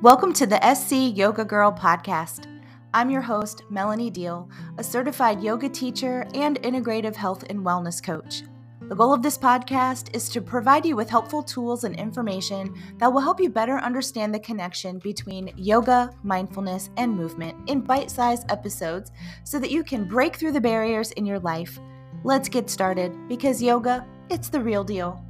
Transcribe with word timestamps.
Welcome 0.00 0.32
to 0.34 0.46
the 0.46 0.74
SC 0.76 1.18
Yoga 1.18 1.44
Girl 1.44 1.72
podcast. 1.72 2.46
I'm 2.94 3.10
your 3.10 3.20
host, 3.20 3.64
Melanie 3.68 4.10
Deal, 4.10 4.48
a 4.78 4.84
certified 4.84 5.42
yoga 5.42 5.68
teacher 5.68 6.24
and 6.34 6.62
integrative 6.62 7.16
health 7.16 7.42
and 7.50 7.66
wellness 7.66 8.00
coach. 8.00 8.44
The 8.82 8.94
goal 8.94 9.12
of 9.12 9.24
this 9.24 9.36
podcast 9.36 10.14
is 10.14 10.28
to 10.28 10.40
provide 10.40 10.86
you 10.86 10.94
with 10.94 11.10
helpful 11.10 11.42
tools 11.42 11.82
and 11.82 11.96
information 11.96 12.80
that 12.98 13.12
will 13.12 13.20
help 13.20 13.40
you 13.40 13.50
better 13.50 13.78
understand 13.78 14.32
the 14.32 14.38
connection 14.38 15.00
between 15.00 15.52
yoga, 15.56 16.14
mindfulness, 16.22 16.90
and 16.96 17.12
movement 17.12 17.56
in 17.68 17.80
bite 17.80 18.08
sized 18.08 18.48
episodes 18.52 19.10
so 19.42 19.58
that 19.58 19.72
you 19.72 19.82
can 19.82 20.04
break 20.04 20.36
through 20.36 20.52
the 20.52 20.60
barriers 20.60 21.10
in 21.12 21.26
your 21.26 21.40
life. 21.40 21.76
Let's 22.22 22.48
get 22.48 22.70
started 22.70 23.16
because 23.26 23.60
yoga, 23.60 24.06
it's 24.30 24.48
the 24.48 24.60
real 24.60 24.84
deal. 24.84 25.20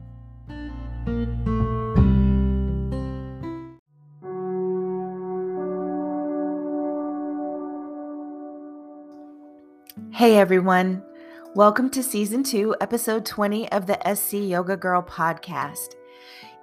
Hey 10.19 10.39
everyone, 10.39 11.03
welcome 11.55 11.91
to 11.91 12.03
season 12.03 12.43
two, 12.43 12.75
episode 12.81 13.25
20 13.25 13.71
of 13.73 13.87
the 13.87 13.99
SC 14.15 14.35
Yoga 14.35 14.77
Girl 14.77 15.03
podcast. 15.03 15.95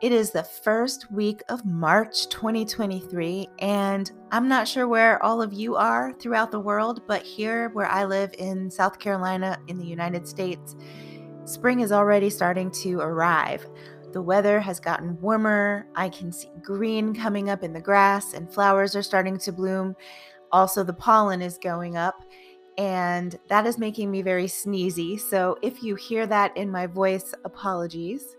It 0.02 0.12
is 0.12 0.32
the 0.32 0.44
first 0.44 1.12
week 1.12 1.42
of 1.48 1.66
March 1.66 2.28
2023, 2.30 3.48
and 3.60 4.12
I'm 4.32 4.48
not 4.48 4.68
sure 4.68 4.88
where 4.88 5.24
all 5.24 5.42
of 5.42 5.54
you 5.54 5.76
are 5.76 6.14
throughout 6.14 6.52
the 6.52 6.60
world, 6.60 7.02
but 7.08 7.24
here 7.24 7.70
where 7.70 7.88
I 7.88 8.06
live 8.06 8.34
in 8.38 8.70
South 8.70 9.00
Carolina 9.00 9.58
in 9.68 9.78
the 9.78 9.86
United 9.86 10.28
States, 10.28 10.76
spring 11.46 11.80
is 11.80 11.92
already 11.92 12.30
starting 12.30 12.70
to 12.72 13.00
arrive. 13.00 13.66
The 14.12 14.22
weather 14.22 14.60
has 14.60 14.80
gotten 14.80 15.20
warmer. 15.20 15.88
I 15.96 16.10
can 16.10 16.32
see 16.32 16.50
green 16.62 17.14
coming 17.14 17.50
up 17.50 17.64
in 17.64 17.74
the 17.74 17.82
grass, 17.82 18.34
and 18.34 18.54
flowers 18.54 18.96
are 18.96 19.04
starting 19.04 19.38
to 19.40 19.52
bloom. 19.52 19.96
Also, 20.52 20.84
the 20.84 20.94
pollen 20.94 21.42
is 21.42 21.58
going 21.58 21.98
up 21.98 22.24
and 22.78 23.38
that 23.48 23.66
is 23.66 23.78
making 23.78 24.12
me 24.12 24.22
very 24.22 24.46
sneezy. 24.46 25.20
So 25.20 25.58
if 25.62 25.82
you 25.84 25.96
hear 25.96 26.28
that 26.28 26.56
in 26.58 26.70
my 26.70 26.88
voice, 26.88 27.34
apologies. 27.44 28.36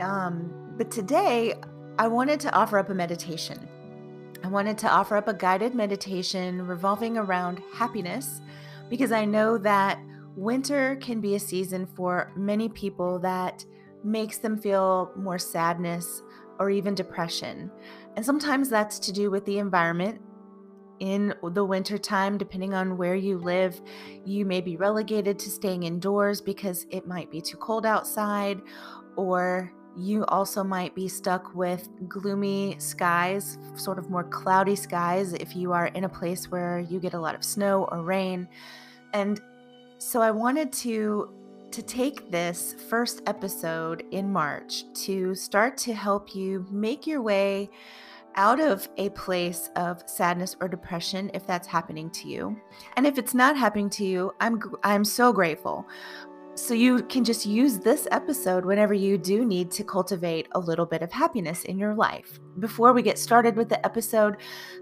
Um, 0.00 0.74
but 0.76 0.90
today, 0.90 1.54
I 1.98 2.06
wanted 2.06 2.40
to 2.40 2.54
offer 2.54 2.78
up 2.78 2.90
a 2.90 2.94
meditation. 2.94 3.68
I 4.44 4.48
wanted 4.48 4.78
to 4.78 4.88
offer 4.88 5.16
up 5.16 5.28
a 5.28 5.34
guided 5.34 5.74
meditation 5.74 6.66
revolving 6.66 7.18
around 7.18 7.60
happiness 7.72 8.40
because 8.88 9.10
I 9.10 9.24
know 9.24 9.58
that 9.58 9.98
winter 10.36 10.96
can 10.96 11.20
be 11.20 11.34
a 11.34 11.40
season 11.40 11.86
for 11.86 12.32
many 12.36 12.68
people 12.68 13.18
that 13.20 13.64
makes 14.04 14.38
them 14.38 14.56
feel 14.56 15.10
more 15.16 15.38
sadness 15.38 16.22
or 16.60 16.70
even 16.70 16.94
depression. 16.94 17.70
And 18.16 18.24
sometimes 18.24 18.68
that's 18.68 18.98
to 19.00 19.12
do 19.12 19.30
with 19.30 19.44
the 19.44 19.58
environment 19.58 20.20
in 21.00 21.34
the 21.42 21.64
wintertime, 21.64 22.38
depending 22.38 22.74
on 22.74 22.96
where 22.96 23.14
you 23.14 23.38
live, 23.38 23.80
you 24.24 24.44
may 24.44 24.60
be 24.60 24.76
relegated 24.76 25.38
to 25.40 25.50
staying 25.50 25.84
indoors 25.84 26.40
because 26.40 26.86
it 26.90 27.06
might 27.06 27.30
be 27.30 27.40
too 27.40 27.56
cold 27.56 27.86
outside, 27.86 28.60
or 29.16 29.72
you 29.96 30.24
also 30.26 30.62
might 30.62 30.94
be 30.94 31.08
stuck 31.08 31.54
with 31.54 31.88
gloomy 32.08 32.76
skies, 32.78 33.58
sort 33.74 33.98
of 33.98 34.10
more 34.10 34.24
cloudy 34.24 34.76
skies, 34.76 35.32
if 35.32 35.56
you 35.56 35.72
are 35.72 35.86
in 35.88 36.04
a 36.04 36.08
place 36.08 36.50
where 36.50 36.78
you 36.80 37.00
get 37.00 37.14
a 37.14 37.18
lot 37.18 37.34
of 37.34 37.42
snow 37.42 37.88
or 37.90 38.02
rain. 38.02 38.48
And 39.12 39.40
so 39.98 40.20
I 40.20 40.30
wanted 40.30 40.72
to 40.74 41.34
to 41.70 41.82
take 41.82 42.30
this 42.30 42.74
first 42.88 43.20
episode 43.26 44.02
in 44.10 44.32
March 44.32 44.84
to 44.94 45.34
start 45.34 45.76
to 45.76 45.92
help 45.92 46.34
you 46.34 46.66
make 46.70 47.06
your 47.06 47.20
way 47.20 47.68
out 48.38 48.60
of 48.60 48.88
a 48.96 49.10
place 49.10 49.68
of 49.76 50.02
sadness 50.06 50.56
or 50.60 50.68
depression 50.68 51.28
if 51.34 51.44
that's 51.46 51.66
happening 51.66 52.08
to 52.10 52.28
you. 52.28 52.56
And 52.96 53.06
if 53.06 53.18
it's 53.18 53.34
not 53.34 53.56
happening 53.56 53.90
to 53.90 54.06
you, 54.06 54.32
I'm 54.40 54.62
I'm 54.84 55.04
so 55.04 55.32
grateful. 55.32 55.86
So 56.54 56.72
you 56.72 57.02
can 57.04 57.24
just 57.24 57.46
use 57.46 57.78
this 57.78 58.08
episode 58.10 58.64
whenever 58.64 58.94
you 58.94 59.18
do 59.18 59.44
need 59.44 59.70
to 59.72 59.84
cultivate 59.84 60.48
a 60.52 60.58
little 60.58 60.86
bit 60.86 61.02
of 61.02 61.12
happiness 61.12 61.64
in 61.64 61.78
your 61.78 61.94
life. 61.94 62.40
Before 62.58 62.92
we 62.92 63.02
get 63.02 63.18
started 63.18 63.56
with 63.56 63.68
the 63.68 63.84
episode, 63.84 64.36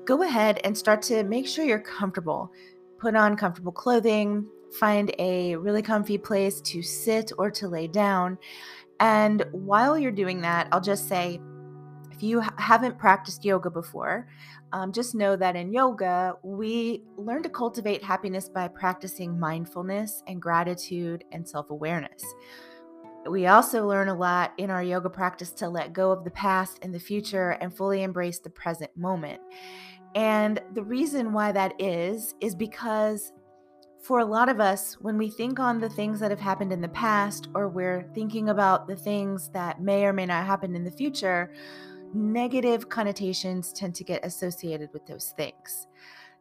go 0.05 0.23
ahead 0.23 0.61
and 0.65 0.77
start 0.77 1.03
to 1.03 1.25
make 1.25 1.47
sure 1.47 1.65
you're 1.65 1.79
comfortable. 1.79 2.53
Put 2.99 3.15
on 3.15 3.37
comfortable 3.37 3.73
clothing, 3.73 4.47
find 4.79 5.15
a 5.19 5.57
really 5.57 5.83
comfy 5.83 6.19
place 6.19 6.61
to 6.63 6.83
sit 6.83 7.33
or 7.37 7.51
to 7.53 7.69
lay 7.69 7.89
down. 7.89 8.39
And 9.01 9.45
while 9.53 9.99
you're 9.99 10.13
doing 10.13 10.41
that, 10.43 10.69
I'll 10.73 10.81
just 10.81 11.09
say 11.09 11.41
if 12.17 12.23
you 12.23 12.43
haven't 12.57 12.99
practiced 12.99 13.45
yoga 13.45 13.69
before, 13.69 14.27
um, 14.73 14.91
just 14.91 15.15
know 15.15 15.37
that 15.37 15.55
in 15.55 15.71
yoga, 15.71 16.35
we 16.43 17.03
learn 17.19 17.43
to 17.43 17.49
cultivate 17.51 18.03
happiness 18.03 18.49
by 18.49 18.69
practicing 18.69 19.39
mindfulness 19.39 20.23
and 20.27 20.41
gratitude 20.41 21.25
and 21.33 21.47
self 21.47 21.71
awareness. 21.71 22.25
We 23.29 23.49
also 23.49 23.87
learn 23.87 24.09
a 24.09 24.15
lot 24.15 24.53
in 24.57 24.71
our 24.71 24.83
yoga 24.83 25.11
practice 25.11 25.51
to 25.53 25.69
let 25.69 25.93
go 25.93 26.11
of 26.11 26.25
the 26.25 26.31
past 26.31 26.79
and 26.83 26.95
the 26.95 27.01
future 27.01 27.51
and 27.61 27.77
fully 27.77 28.03
embrace 28.03 28.39
the 28.39 28.51
present 28.51 28.97
moment. 28.97 29.41
And 30.15 30.61
the 30.73 30.85
reason 30.85 31.35
why 31.35 31.53
that 31.53 31.79
is, 31.79 32.35
is 32.41 32.55
because 32.55 33.33
for 34.01 34.21
a 34.21 34.25
lot 34.25 34.49
of 34.49 34.61
us, 34.61 34.95
when 35.01 35.19
we 35.19 35.29
think 35.29 35.59
on 35.59 35.81
the 35.81 35.89
things 35.89 36.21
that 36.21 36.31
have 36.31 36.41
happened 36.41 36.73
in 36.73 36.81
the 36.81 36.89
past, 36.89 37.49
or 37.55 37.69
we're 37.69 38.09
thinking 38.15 38.49
about 38.49 38.87
the 38.87 38.97
things 38.97 39.51
that 39.51 39.83
may 39.83 40.07
or 40.07 40.13
may 40.13 40.27
not 40.27 40.47
happen 40.47 40.77
in 40.77 40.85
the 40.85 40.91
future, 40.91 41.53
negative 42.15 42.89
connotations 42.89 43.73
tend 43.73 43.95
to 43.97 44.05
get 44.05 44.25
associated 44.25 44.91
with 44.93 45.07
those 45.07 45.35
things. 45.37 45.87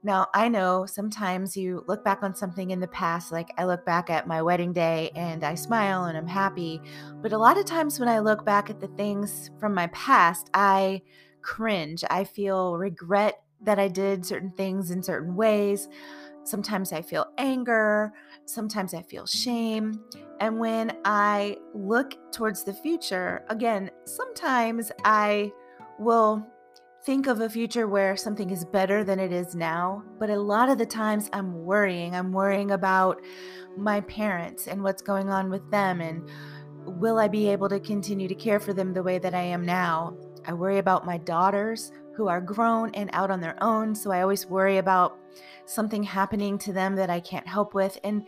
Now, 0.04 0.28
I 0.36 0.50
know 0.50 0.86
sometimes 0.86 1.58
you 1.58 1.84
look 1.88 2.04
back 2.04 2.22
on 2.22 2.36
something 2.36 2.70
in 2.70 2.80
the 2.80 2.88
past, 2.88 3.32
like 3.32 3.52
I 3.58 3.66
look 3.66 3.86
back 3.86 4.12
at 4.12 4.28
my 4.28 4.42
wedding 4.44 4.72
day 4.72 5.10
and 5.16 5.44
I 5.44 5.56
smile 5.56 6.06
and 6.06 6.16
I'm 6.16 6.28
happy. 6.28 6.80
But 7.24 7.34
a 7.34 7.40
lot 7.40 7.58
of 7.58 7.66
times 7.66 8.00
when 8.00 8.08
I 8.08 8.20
look 8.20 8.46
back 8.46 8.70
at 8.70 8.80
the 8.80 8.88
things 8.90 9.50
from 9.60 9.74
my 9.74 9.88
past, 9.88 10.52
I 10.54 11.02
cringe. 11.42 12.04
I 12.10 12.24
feel 12.24 12.78
regret 12.78 13.42
that 13.62 13.80
I 13.80 13.88
did 13.88 14.26
certain 14.26 14.52
things 14.52 14.92
in 14.92 15.02
certain 15.02 15.36
ways. 15.36 15.88
Sometimes 16.46 16.94
I 16.94 17.02
feel 17.02 17.26
anger. 17.38 18.14
Sometimes 18.46 18.94
I 18.94 19.02
feel 19.02 19.26
shame. 19.26 20.00
And 20.40 20.60
when 20.60 20.98
I 21.04 21.58
look 21.74 22.32
towards 22.32 22.64
the 22.64 22.74
future, 22.74 23.44
again, 23.50 23.90
sometimes 24.06 24.92
I 25.04 25.52
will 26.00 26.46
think 27.04 27.28
of 27.28 27.42
a 27.42 27.50
future 27.50 27.88
where 27.88 28.16
something 28.16 28.52
is 28.52 28.64
better 28.64 29.04
than 29.04 29.20
it 29.20 29.32
is 29.32 29.56
now. 29.56 30.04
But 30.20 30.30
a 30.30 30.40
lot 30.40 30.70
of 30.70 30.78
the 30.78 30.86
times 30.86 31.30
I'm 31.34 31.66
worrying. 31.66 32.16
I'm 32.16 32.32
worrying 32.32 32.72
about 32.72 33.22
my 33.76 34.02
parents 34.02 34.68
and 34.68 34.84
what's 34.84 35.02
going 35.02 35.30
on 35.30 35.50
with 35.50 35.70
them 35.72 36.00
and 36.00 36.30
will 36.86 37.18
I 37.18 37.28
be 37.28 37.50
able 37.50 37.70
to 37.70 37.80
continue 37.80 38.28
to 38.28 38.36
care 38.36 38.60
for 38.60 38.74
them 38.74 38.94
the 38.94 39.04
way 39.04 39.18
that 39.18 39.34
I 39.34 39.42
am 39.42 39.66
now? 39.66 40.16
I 40.48 40.54
worry 40.54 40.78
about 40.78 41.06
my 41.06 41.18
daughters 41.18 41.92
who 42.16 42.28
are 42.28 42.42
grown 42.42 42.92
and 42.94 43.10
out 43.14 43.32
on 43.32 43.42
their 43.42 43.62
own. 43.62 43.94
So 43.94 44.12
I 44.12 44.22
always 44.22 44.46
worry 44.46 44.78
about 44.78 45.18
something 45.66 46.04
happening 46.04 46.58
to 46.60 46.74
them 46.74 46.96
that 46.96 47.10
I 47.10 47.20
can't 47.20 47.48
help 47.48 47.74
with. 47.74 47.98
And 48.04 48.26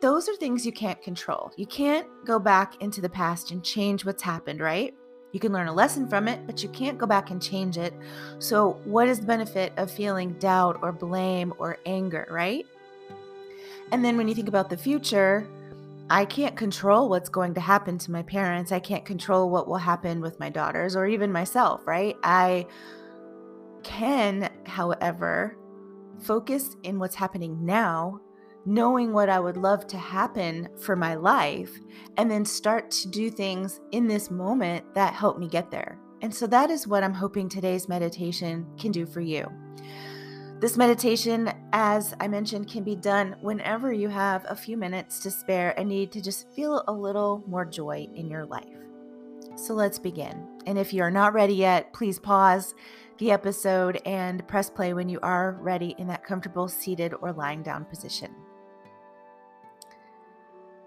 those 0.00 0.28
are 0.28 0.36
things 0.36 0.66
you 0.66 0.72
can't 0.72 1.00
control. 1.02 1.52
You 1.56 1.66
can't 1.66 2.06
go 2.24 2.38
back 2.38 2.80
into 2.82 3.00
the 3.00 3.08
past 3.08 3.50
and 3.50 3.64
change 3.64 4.04
what's 4.04 4.22
happened, 4.22 4.60
right? 4.60 4.94
You 5.32 5.40
can 5.40 5.52
learn 5.52 5.68
a 5.68 5.72
lesson 5.72 6.08
from 6.08 6.28
it, 6.28 6.46
but 6.46 6.62
you 6.62 6.68
can't 6.68 6.98
go 6.98 7.06
back 7.06 7.30
and 7.30 7.42
change 7.42 7.78
it. 7.78 7.94
So, 8.38 8.80
what 8.84 9.08
is 9.08 9.20
the 9.20 9.26
benefit 9.26 9.72
of 9.78 9.90
feeling 9.90 10.34
doubt 10.34 10.78
or 10.82 10.92
blame 10.92 11.54
or 11.58 11.78
anger, 11.86 12.26
right? 12.30 12.66
And 13.92 14.04
then 14.04 14.16
when 14.16 14.28
you 14.28 14.34
think 14.34 14.48
about 14.48 14.68
the 14.68 14.76
future, 14.76 15.46
I 16.10 16.24
can't 16.24 16.56
control 16.56 17.08
what's 17.08 17.28
going 17.28 17.54
to 17.54 17.60
happen 17.60 17.98
to 17.98 18.10
my 18.10 18.22
parents. 18.22 18.72
I 18.72 18.80
can't 18.80 19.04
control 19.04 19.50
what 19.50 19.66
will 19.66 19.78
happen 19.78 20.20
with 20.20 20.38
my 20.38 20.50
daughters 20.50 20.94
or 20.94 21.06
even 21.06 21.32
myself, 21.32 21.86
right? 21.86 22.16
I 22.22 22.66
can, 23.82 24.50
however, 24.66 25.56
focus 26.20 26.76
in 26.82 26.98
what's 26.98 27.14
happening 27.14 27.64
now 27.64 28.20
knowing 28.64 29.12
what 29.12 29.28
I 29.28 29.40
would 29.40 29.56
love 29.56 29.86
to 29.88 29.98
happen 29.98 30.68
for 30.78 30.94
my 30.96 31.14
life, 31.14 31.72
and 32.16 32.30
then 32.30 32.44
start 32.44 32.90
to 32.92 33.08
do 33.08 33.30
things 33.30 33.80
in 33.90 34.06
this 34.06 34.30
moment 34.30 34.94
that 34.94 35.14
help 35.14 35.38
me 35.38 35.48
get 35.48 35.70
there. 35.70 35.98
And 36.22 36.32
so 36.32 36.46
that 36.48 36.70
is 36.70 36.86
what 36.86 37.02
I'm 37.02 37.14
hoping 37.14 37.48
today's 37.48 37.88
meditation 37.88 38.66
can 38.78 38.92
do 38.92 39.06
for 39.06 39.20
you. 39.20 39.50
This 40.62 40.76
meditation, 40.76 41.52
as 41.72 42.14
I 42.20 42.28
mentioned, 42.28 42.70
can 42.70 42.84
be 42.84 42.94
done 42.94 43.34
whenever 43.40 43.92
you 43.92 44.08
have 44.08 44.46
a 44.48 44.54
few 44.54 44.76
minutes 44.76 45.18
to 45.24 45.30
spare 45.32 45.76
and 45.76 45.88
need 45.88 46.12
to 46.12 46.22
just 46.22 46.48
feel 46.52 46.84
a 46.86 46.92
little 46.92 47.42
more 47.48 47.64
joy 47.64 48.06
in 48.14 48.30
your 48.30 48.46
life. 48.46 48.68
So 49.56 49.74
let's 49.74 49.98
begin. 49.98 50.46
And 50.64 50.78
if 50.78 50.92
you 50.92 51.02
are 51.02 51.10
not 51.10 51.34
ready 51.34 51.54
yet, 51.54 51.92
please 51.92 52.20
pause 52.20 52.76
the 53.18 53.32
episode 53.32 54.00
and 54.06 54.46
press 54.46 54.70
play 54.70 54.94
when 54.94 55.08
you 55.08 55.18
are 55.20 55.58
ready 55.60 55.96
in 55.98 56.06
that 56.06 56.22
comfortable 56.22 56.68
seated 56.68 57.12
or 57.20 57.32
lying 57.32 57.64
down 57.64 57.84
position. 57.84 58.32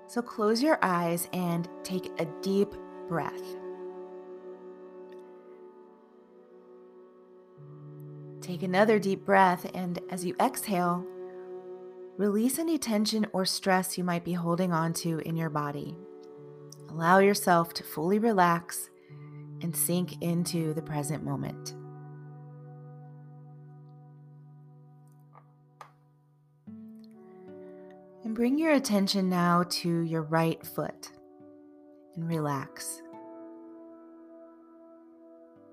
So 0.07 0.21
close 0.21 0.63
your 0.63 0.79
eyes 0.81 1.27
and 1.33 1.67
take 1.83 2.13
a 2.17 2.25
deep 2.41 2.73
breath. 3.09 3.43
Take 8.45 8.61
another 8.61 8.99
deep 8.99 9.25
breath, 9.25 9.65
and 9.73 9.97
as 10.11 10.23
you 10.23 10.35
exhale, 10.39 11.03
release 12.15 12.59
any 12.59 12.77
tension 12.77 13.25
or 13.33 13.43
stress 13.43 13.97
you 13.97 14.03
might 14.03 14.23
be 14.23 14.33
holding 14.33 14.71
on 14.71 14.93
to 14.93 15.17
in 15.25 15.35
your 15.35 15.49
body. 15.49 15.97
Allow 16.89 17.17
yourself 17.17 17.73
to 17.73 17.83
fully 17.83 18.19
relax 18.19 18.87
and 19.63 19.75
sink 19.75 20.21
into 20.21 20.75
the 20.75 20.81
present 20.83 21.23
moment. 21.23 21.73
And 28.23 28.35
bring 28.35 28.59
your 28.59 28.73
attention 28.73 29.27
now 29.27 29.63
to 29.69 30.01
your 30.01 30.21
right 30.21 30.63
foot 30.63 31.09
and 32.15 32.27
relax. 32.27 33.01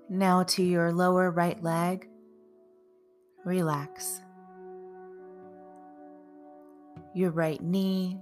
Now 0.09 0.41
to 0.41 0.63
your 0.63 0.91
lower 0.91 1.29
right 1.29 1.61
leg 1.61 2.09
relax. 3.45 4.21
Your 7.13 7.31
right 7.31 7.61
knee, 7.61 8.17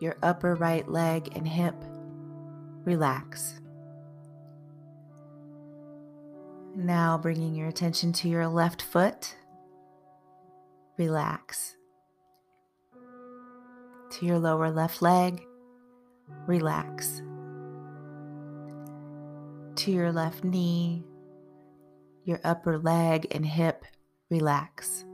your 0.00 0.16
upper 0.22 0.54
right 0.54 0.88
leg 0.88 1.30
and 1.36 1.46
hip, 1.46 1.74
relax. 2.84 3.60
Now 6.74 7.18
bringing 7.18 7.54
your 7.54 7.68
attention 7.68 8.12
to 8.14 8.28
your 8.28 8.48
left 8.48 8.80
foot, 8.82 9.36
relax. 10.96 11.76
To 14.12 14.26
your 14.26 14.38
lower 14.38 14.70
left 14.70 15.02
leg, 15.02 15.42
relax. 16.46 17.22
To 19.76 19.90
your 19.90 20.12
left 20.12 20.44
knee, 20.44 21.04
your 22.24 22.40
upper 22.44 22.78
leg 22.78 23.26
and 23.30 23.44
hip 23.44 23.84
relax. 24.30 25.04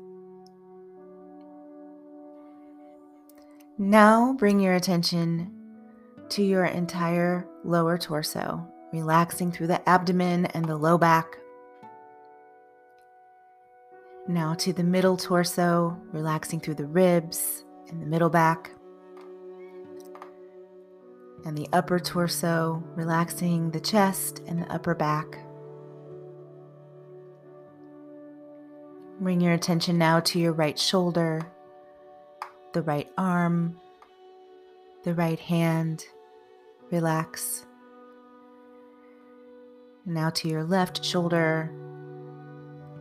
Now 3.78 4.32
bring 4.32 4.60
your 4.60 4.74
attention 4.74 5.52
to 6.30 6.42
your 6.42 6.64
entire 6.64 7.46
lower 7.64 7.96
torso, 7.96 8.66
relaxing 8.92 9.52
through 9.52 9.68
the 9.68 9.88
abdomen 9.88 10.46
and 10.46 10.64
the 10.64 10.76
low 10.76 10.98
back. 10.98 11.38
Now 14.26 14.54
to 14.54 14.72
the 14.72 14.84
middle 14.84 15.16
torso, 15.16 15.96
relaxing 16.12 16.60
through 16.60 16.74
the 16.74 16.86
ribs 16.86 17.64
and 17.88 18.02
the 18.02 18.06
middle 18.06 18.30
back. 18.30 18.72
And 21.46 21.56
the 21.56 21.68
upper 21.72 21.98
torso, 21.98 22.82
relaxing 22.94 23.70
the 23.70 23.80
chest 23.80 24.42
and 24.46 24.60
the 24.60 24.70
upper 24.72 24.94
back. 24.94 25.38
Bring 29.20 29.40
your 29.40 29.52
attention 29.52 29.98
now 29.98 30.20
to 30.20 30.38
your 30.38 30.52
right 30.52 30.78
shoulder, 30.78 31.42
the 32.72 32.82
right 32.82 33.10
arm, 33.18 33.80
the 35.02 35.12
right 35.12 35.40
hand. 35.40 36.04
Relax. 36.92 37.66
Now 40.06 40.30
to 40.30 40.48
your 40.48 40.62
left 40.62 41.04
shoulder, 41.04 41.70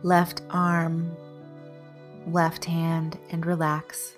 left 0.02 0.42
arm, 0.50 1.16
left 2.26 2.64
hand, 2.64 3.16
and 3.30 3.46
relax. 3.46 4.16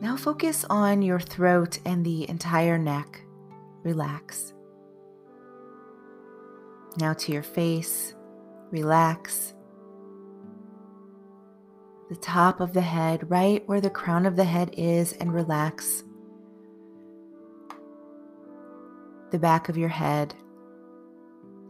Now 0.00 0.16
focus 0.16 0.64
on 0.70 1.02
your 1.02 1.20
throat 1.20 1.78
and 1.84 2.04
the 2.04 2.28
entire 2.30 2.78
neck. 2.78 3.20
Relax. 3.84 4.54
Now 6.96 7.12
to 7.12 7.32
your 7.32 7.42
face, 7.42 8.14
relax. 8.72 9.52
The 12.08 12.16
top 12.16 12.60
of 12.60 12.72
the 12.72 12.80
head, 12.80 13.30
right 13.30 13.62
where 13.68 13.80
the 13.80 13.90
crown 13.90 14.26
of 14.26 14.34
the 14.34 14.44
head 14.44 14.74
is, 14.76 15.12
and 15.14 15.32
relax. 15.32 16.02
The 19.30 19.38
back 19.38 19.68
of 19.68 19.76
your 19.76 19.88
head, 19.90 20.34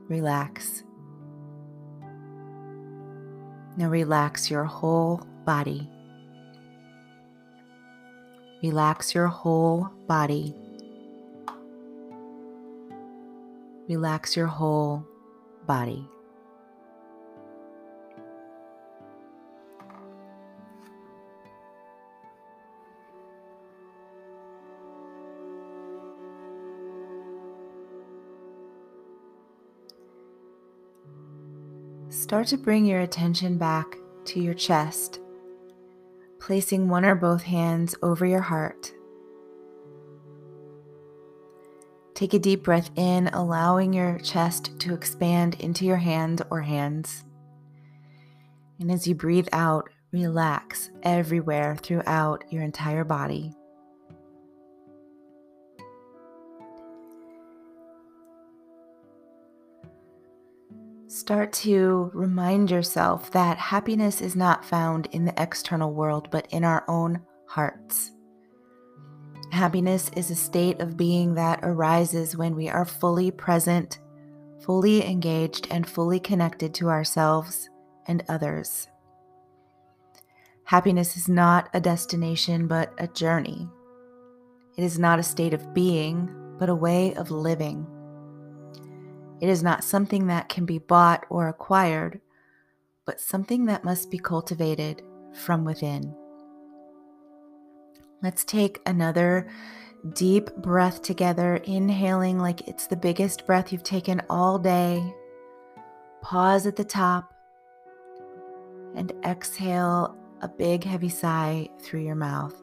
relax. 0.08 0.84
Now 3.76 3.88
relax 3.88 4.50
your 4.50 4.64
whole 4.64 5.26
body. 5.44 5.88
Relax 8.62 9.14
your 9.14 9.26
whole 9.26 9.90
body. 10.06 10.54
Relax 13.88 14.36
your 14.36 14.46
whole 14.46 15.04
body. 15.66 16.08
Start 32.32 32.46
to 32.46 32.56
bring 32.56 32.86
your 32.86 33.00
attention 33.00 33.58
back 33.58 33.98
to 34.24 34.40
your 34.40 34.54
chest, 34.54 35.20
placing 36.40 36.88
one 36.88 37.04
or 37.04 37.14
both 37.14 37.42
hands 37.42 37.94
over 38.02 38.24
your 38.24 38.40
heart. 38.40 38.90
Take 42.14 42.32
a 42.32 42.38
deep 42.38 42.62
breath 42.62 42.90
in, 42.96 43.28
allowing 43.34 43.92
your 43.92 44.18
chest 44.20 44.80
to 44.80 44.94
expand 44.94 45.56
into 45.60 45.84
your 45.84 45.98
hand 45.98 46.40
or 46.50 46.62
hands. 46.62 47.22
And 48.80 48.90
as 48.90 49.06
you 49.06 49.14
breathe 49.14 49.48
out, 49.52 49.90
relax 50.10 50.90
everywhere 51.02 51.76
throughout 51.82 52.44
your 52.50 52.62
entire 52.62 53.04
body. 53.04 53.52
Start 61.12 61.52
to 61.52 62.10
remind 62.14 62.70
yourself 62.70 63.30
that 63.32 63.58
happiness 63.58 64.22
is 64.22 64.34
not 64.34 64.64
found 64.64 65.08
in 65.12 65.26
the 65.26 65.34
external 65.36 65.92
world, 65.92 66.28
but 66.30 66.46
in 66.48 66.64
our 66.64 66.86
own 66.88 67.20
hearts. 67.46 68.12
Happiness 69.50 70.10
is 70.16 70.30
a 70.30 70.34
state 70.34 70.80
of 70.80 70.96
being 70.96 71.34
that 71.34 71.60
arises 71.62 72.34
when 72.34 72.56
we 72.56 72.70
are 72.70 72.86
fully 72.86 73.30
present, 73.30 73.98
fully 74.64 75.06
engaged, 75.06 75.68
and 75.70 75.86
fully 75.86 76.18
connected 76.18 76.72
to 76.72 76.88
ourselves 76.88 77.68
and 78.06 78.24
others. 78.30 78.88
Happiness 80.64 81.14
is 81.18 81.28
not 81.28 81.68
a 81.74 81.80
destination, 81.80 82.66
but 82.66 82.90
a 82.96 83.06
journey. 83.06 83.68
It 84.78 84.82
is 84.82 84.98
not 84.98 85.18
a 85.18 85.22
state 85.22 85.52
of 85.52 85.74
being, 85.74 86.34
but 86.58 86.70
a 86.70 86.74
way 86.74 87.14
of 87.16 87.30
living. 87.30 87.86
It 89.42 89.48
is 89.48 89.60
not 89.60 89.82
something 89.82 90.28
that 90.28 90.48
can 90.48 90.64
be 90.66 90.78
bought 90.78 91.26
or 91.28 91.48
acquired, 91.48 92.20
but 93.04 93.20
something 93.20 93.64
that 93.64 93.82
must 93.82 94.08
be 94.08 94.18
cultivated 94.18 95.02
from 95.34 95.64
within. 95.64 96.14
Let's 98.22 98.44
take 98.44 98.80
another 98.86 99.50
deep 100.14 100.54
breath 100.58 101.02
together, 101.02 101.56
inhaling 101.56 102.38
like 102.38 102.68
it's 102.68 102.86
the 102.86 102.94
biggest 102.94 103.44
breath 103.44 103.72
you've 103.72 103.82
taken 103.82 104.22
all 104.30 104.60
day. 104.60 105.12
Pause 106.22 106.68
at 106.68 106.76
the 106.76 106.84
top 106.84 107.34
and 108.94 109.12
exhale 109.24 110.16
a 110.40 110.46
big, 110.46 110.84
heavy 110.84 111.08
sigh 111.08 111.68
through 111.80 112.04
your 112.04 112.14
mouth. 112.14 112.54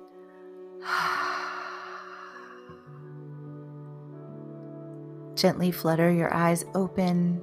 Gently 5.39 5.71
flutter 5.71 6.11
your 6.11 6.33
eyes 6.33 6.65
open, 6.75 7.41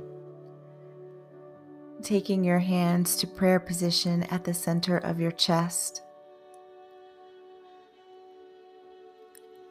taking 2.03 2.45
your 2.45 2.59
hands 2.59 3.17
to 3.17 3.27
prayer 3.27 3.59
position 3.59 4.25
at 4.25 4.45
the 4.45 4.53
center 4.53 4.99
of 4.99 5.19
your 5.19 5.31
chest. 5.31 6.03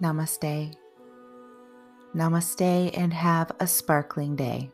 Namaste. 0.02 0.74
Namaste 2.16 2.98
and 2.98 3.14
have 3.14 3.52
a 3.60 3.68
sparkling 3.68 4.36
day. 4.36 4.72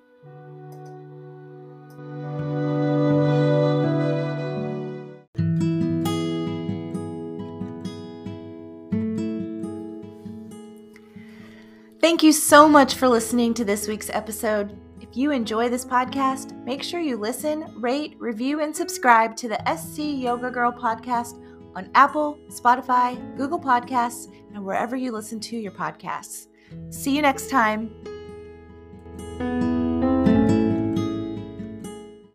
You 12.31 12.35
so 12.35 12.65
much 12.65 12.95
for 12.95 13.09
listening 13.09 13.53
to 13.53 13.65
this 13.65 13.89
week's 13.89 14.09
episode. 14.09 14.79
If 15.01 15.17
you 15.17 15.31
enjoy 15.31 15.67
this 15.67 15.83
podcast, 15.83 16.55
make 16.63 16.81
sure 16.81 17.01
you 17.01 17.17
listen, 17.17 17.65
rate, 17.75 18.15
review, 18.19 18.61
and 18.61 18.73
subscribe 18.73 19.35
to 19.35 19.49
the 19.49 19.59
SC 19.75 19.99
Yoga 19.99 20.49
Girl 20.49 20.71
podcast 20.71 21.43
on 21.75 21.91
Apple, 21.93 22.39
Spotify, 22.47 23.19
Google 23.35 23.59
Podcasts, 23.59 24.33
and 24.53 24.63
wherever 24.63 24.95
you 24.95 25.11
listen 25.11 25.41
to 25.41 25.57
your 25.57 25.73
podcasts. 25.73 26.47
See 26.89 27.13
you 27.13 27.21
next 27.21 27.49
time. 27.49 27.91